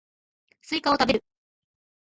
[0.63, 1.23] スイカを食べる